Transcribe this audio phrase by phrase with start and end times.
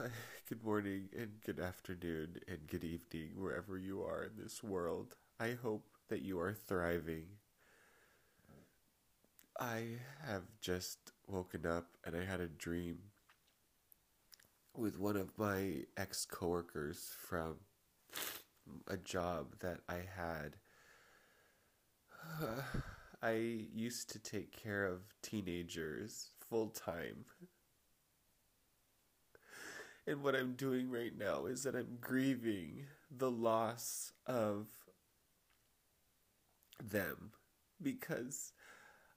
[0.48, 5.16] good morning and good afternoon and good evening wherever you are in this world.
[5.38, 7.26] I hope that you are thriving.
[9.58, 9.84] I
[10.26, 12.98] have just woken up and I had a dream
[14.74, 17.56] with one of my ex coworkers from
[18.88, 20.56] a job that I had.
[23.22, 23.32] I
[23.74, 27.26] used to take care of teenagers full time.
[30.10, 34.66] And what I'm doing right now is that I'm grieving the loss of
[36.82, 37.30] them
[37.80, 38.52] because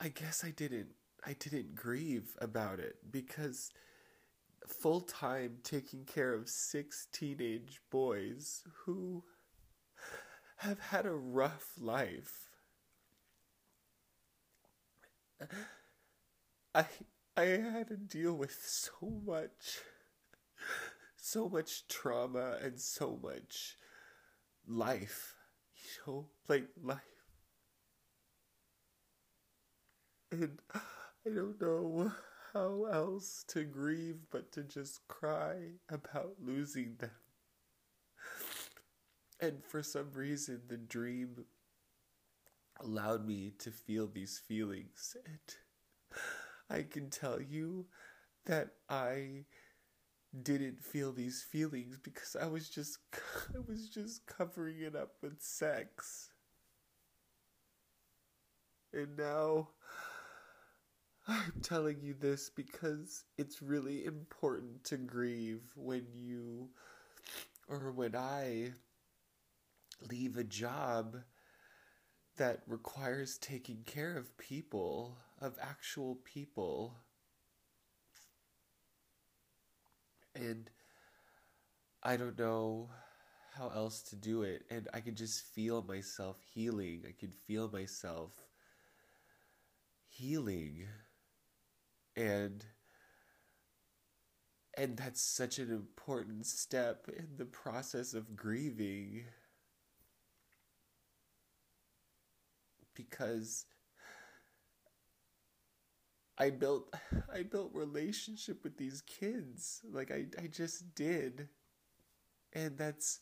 [0.00, 0.88] I guess I didn't
[1.24, 3.70] I didn't grieve about it because
[4.66, 9.22] full time taking care of six teenage boys who
[10.56, 12.48] have had a rough life.
[16.74, 16.84] I
[17.36, 19.82] I had to deal with so much
[21.16, 23.76] so much trauma and so much
[24.66, 25.34] life.
[25.74, 26.98] You know, like life.
[30.32, 32.12] And I don't know
[32.52, 37.10] how else to grieve but to just cry about losing them.
[39.40, 41.44] And for some reason, the dream
[42.80, 45.16] allowed me to feel these feelings.
[45.26, 45.56] And
[46.68, 47.86] I can tell you
[48.46, 49.44] that I
[50.42, 52.98] didn't feel these feelings because I was just
[53.54, 56.30] I was just covering it up with sex.
[58.92, 59.68] And now
[61.28, 66.70] I'm telling you this because it's really important to grieve when you
[67.68, 68.72] or when I
[70.10, 71.16] leave a job
[72.36, 76.96] that requires taking care of people, of actual people
[80.40, 80.70] and
[82.02, 82.90] I don't know
[83.54, 84.64] how else to do it.
[84.70, 87.04] And I could just feel myself healing.
[87.08, 88.32] I could feel myself
[90.08, 90.88] healing.
[92.16, 92.64] And
[94.76, 99.24] and that's such an important step in the process of grieving.
[102.94, 103.66] Because
[106.40, 106.92] I built
[107.32, 109.82] I built relationship with these kids.
[109.92, 111.48] Like I, I just did.
[112.52, 113.20] And that's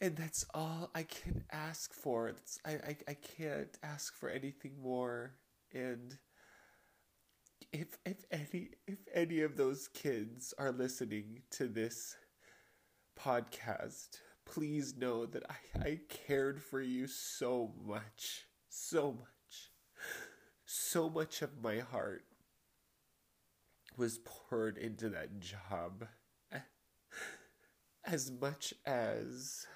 [0.00, 2.32] and that's all I can ask for.
[2.64, 5.34] I, I I can't ask for anything more.
[5.72, 6.18] And
[7.72, 12.16] if if any if any of those kids are listening to this
[13.20, 18.46] podcast, please know that I, I cared for you so much.
[18.68, 19.33] So much
[20.66, 22.24] so much of my heart
[23.96, 26.06] was poured into that job.
[28.04, 29.66] As much as.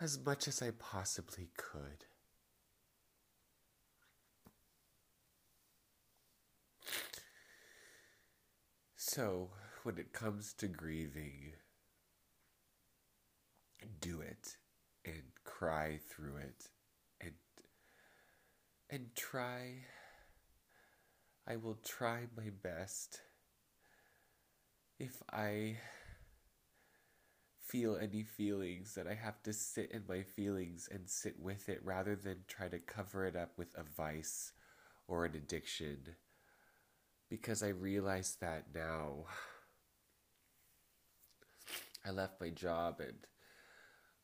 [0.00, 2.04] as much as I possibly could.
[8.96, 9.50] So,
[9.84, 11.54] when it comes to grieving,
[14.00, 14.56] do it
[15.04, 16.68] and cry through it
[18.90, 19.84] and try.
[21.46, 23.20] I will try my best.
[24.98, 25.78] If I
[27.64, 31.80] feel any feelings, that I have to sit in my feelings and sit with it
[31.84, 34.52] rather than try to cover it up with a vice
[35.06, 36.16] or an addiction.
[37.28, 39.26] Because I realize that now.
[42.04, 43.18] I left my job and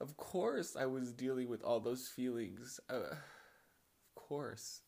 [0.01, 2.81] of course I was dealing with all those feelings.
[2.89, 3.17] Uh,
[4.15, 4.81] course.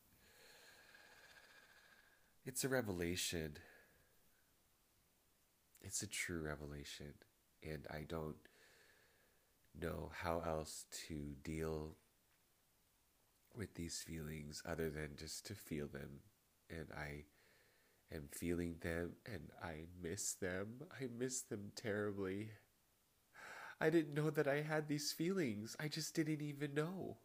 [2.44, 3.58] It's a revelation.
[5.80, 7.14] It's a true revelation.
[7.62, 8.36] And I don't
[9.80, 11.96] know how else to deal
[13.56, 16.20] with these feelings other than just to feel them.
[16.70, 17.24] And I
[18.14, 20.82] am feeling them and I miss them.
[20.92, 22.50] I miss them terribly.
[23.80, 25.76] I didn't know that I had these feelings.
[25.78, 27.18] I just didn't even know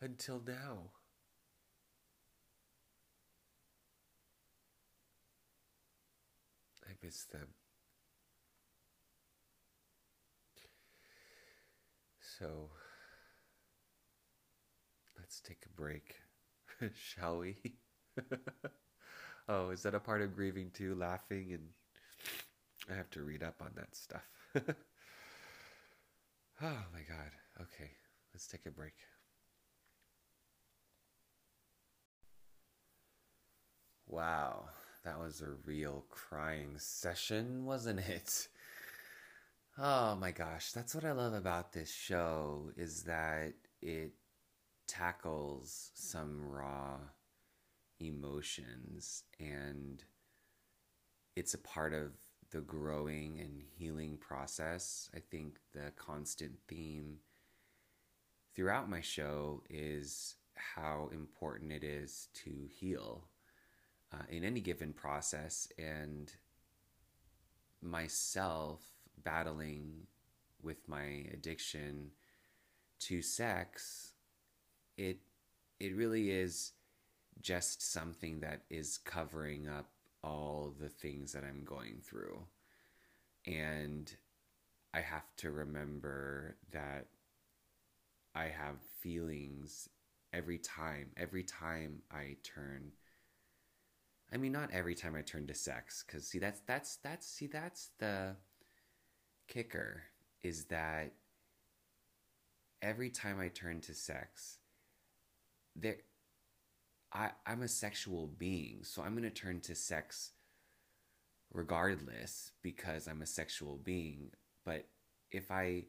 [0.00, 0.90] until now.
[6.86, 7.48] I miss them.
[12.38, 12.70] So
[15.18, 16.14] let's take a break,
[16.94, 17.56] shall we?
[19.48, 20.94] oh, is that a part of grieving too?
[20.94, 21.68] Laughing and
[22.90, 24.22] I have to read up on that stuff.
[24.56, 24.64] oh
[26.60, 27.32] my god.
[27.60, 27.90] Okay,
[28.32, 28.94] let's take a break.
[34.18, 34.64] Wow,
[35.04, 38.48] that was a real crying session, wasn't it?
[39.78, 44.14] Oh my gosh, that's what I love about this show is that it
[44.88, 46.96] tackles some raw
[48.00, 50.02] emotions and
[51.36, 52.10] it's a part of
[52.50, 55.08] the growing and healing process.
[55.14, 57.18] I think the constant theme
[58.56, 63.28] throughout my show is how important it is to heal
[64.12, 66.32] uh, in any given process and
[67.82, 68.82] myself
[69.24, 70.06] battling
[70.62, 72.10] with my addiction
[72.98, 74.14] to sex
[74.96, 75.18] it
[75.78, 76.72] it really is
[77.40, 79.90] just something that is covering up
[80.24, 82.40] all the things that I'm going through.
[83.46, 84.12] And
[84.92, 87.06] I have to remember that
[88.34, 89.88] I have feelings
[90.32, 92.92] every time every time I turn
[94.32, 97.46] I mean, not every time I turn to sex, because see, that's that's that's see,
[97.46, 98.36] that's the
[99.48, 100.02] kicker
[100.42, 101.12] is that
[102.82, 104.58] every time I turn to sex,
[105.74, 105.96] there,
[107.12, 110.32] I I'm a sexual being, so I'm gonna turn to sex
[111.52, 114.30] regardless because I'm a sexual being.
[114.64, 114.86] But
[115.30, 115.84] if I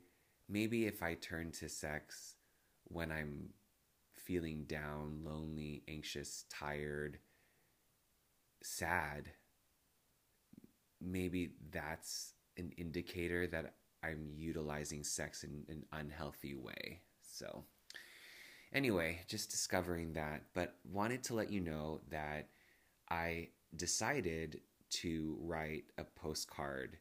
[0.48, 2.36] maybe if I turn to sex
[2.86, 3.50] when I'm
[4.16, 7.20] feeling down, lonely, anxious, tired
[8.62, 9.32] sad,
[11.02, 13.74] maybe that's an indicator that
[14.04, 17.02] I'm utilizing sex in an unhealthy way.
[17.22, 17.64] So,
[18.74, 22.50] anyway, just discovering that, but wanted to let you know that
[23.10, 26.98] I decided to write a postcard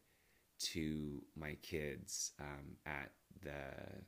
[0.59, 3.11] to my kids um, at
[3.43, 4.03] the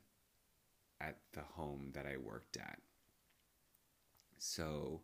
[0.99, 2.77] at the home that I worked at.
[4.37, 5.01] So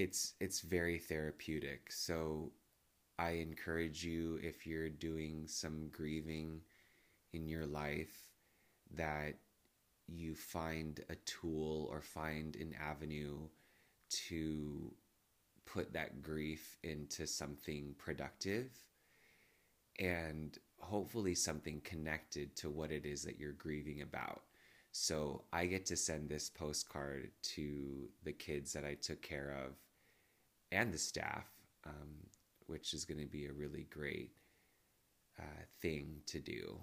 [0.00, 1.92] it's it's very therapeutic.
[1.92, 2.52] So
[3.18, 6.62] I encourage you if you're doing some grieving
[7.34, 8.30] in your life
[8.94, 9.34] that
[10.08, 13.40] you find a tool or find an avenue
[14.28, 14.90] to
[15.66, 18.70] put that grief into something productive
[19.98, 24.42] and hopefully something connected to what it is that you're grieving about.
[24.92, 29.76] So I get to send this postcard to the kids that I took care of
[30.72, 31.46] and the staff,
[31.86, 32.28] um,
[32.66, 34.32] which is going to be a really great
[35.38, 36.78] uh, thing to do.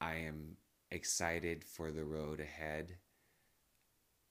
[0.00, 0.56] I am
[0.90, 2.96] excited for the road ahead,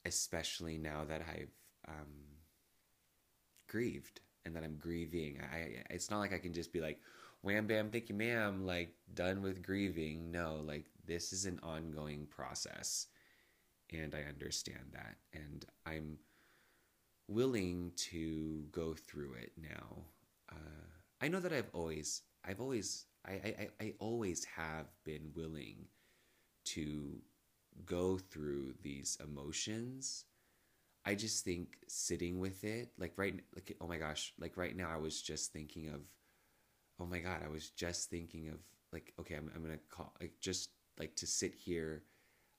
[0.06, 1.54] especially now that I've
[1.88, 2.14] um,
[3.68, 5.40] grieved and that I'm grieving.
[5.42, 7.00] I, it's not like I can just be like,
[7.42, 10.32] wham bam, thank you, ma'am, like done with grieving.
[10.32, 13.08] No, like this is an ongoing process.
[13.92, 15.16] And I understand that.
[15.34, 16.18] And I'm
[17.30, 20.04] willing to go through it now.
[20.52, 20.90] Uh,
[21.22, 25.86] I know that I've always, I've always, I, I, I always have been willing
[26.66, 27.22] to
[27.86, 30.26] go through these emotions.
[31.06, 34.90] I just think sitting with it, like right, like oh my gosh, like right now,
[34.92, 36.02] I was just thinking of,
[37.00, 38.58] oh my god, I was just thinking of
[38.92, 42.04] like, okay, I'm, I'm gonna call, like just like to sit here.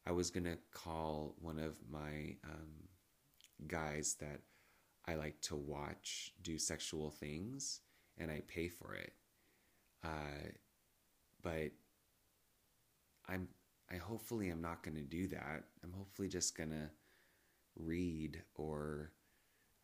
[0.07, 2.89] I was gonna call one of my um,
[3.67, 4.41] guys that
[5.07, 7.81] I like to watch do sexual things
[8.19, 9.13] and I pay for it.
[10.05, 10.51] Uh,
[11.43, 11.73] but
[13.29, 13.49] I'm
[13.93, 15.65] I hopefully am not going to do that.
[15.83, 16.91] I'm hopefully just going to
[17.77, 19.13] read or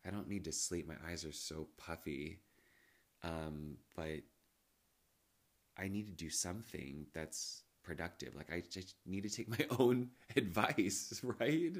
[0.05, 0.87] I don't need to sleep.
[0.87, 2.39] My eyes are so puffy.
[3.23, 4.21] Um, but
[5.77, 8.35] I need to do something that's productive.
[8.35, 11.77] Like I just need to take my own advice, right?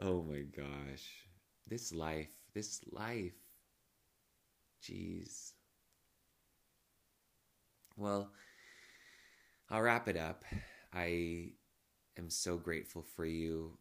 [0.00, 1.26] Oh my gosh.
[1.66, 3.34] This life, this life.
[4.82, 5.52] Jeez.
[7.96, 8.30] Well,
[9.70, 10.44] I'll wrap it up.
[10.92, 11.50] I
[12.16, 13.78] am so grateful for you.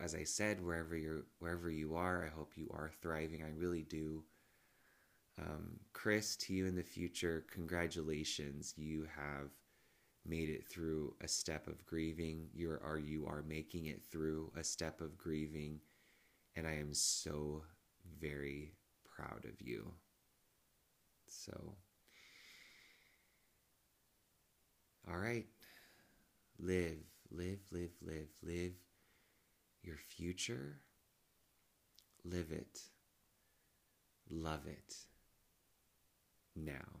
[0.00, 3.42] As I said, wherever you're, wherever you are, I hope you are thriving.
[3.42, 4.24] I really do.
[5.38, 8.74] Um, Chris, to you in the future, congratulations.
[8.76, 9.50] You have
[10.26, 12.48] made it through a step of grieving.
[12.52, 15.80] You are, you are making it through a step of grieving
[16.56, 17.62] and I am so
[18.20, 18.72] very
[19.04, 19.92] proud of you.
[21.28, 21.76] So,
[25.08, 25.46] all right,
[26.58, 26.98] live,
[27.30, 28.72] live, live, live, live
[29.82, 30.80] your future,
[32.24, 32.80] live it,
[34.30, 34.94] love it
[36.56, 37.00] now.